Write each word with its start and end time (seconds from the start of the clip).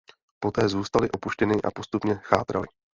Poté 0.39 0.69
zůstaly 0.69 1.11
opuštěny 1.11 1.61
a 1.61 1.71
postupně 1.71 2.15
chátraly. 2.23 2.67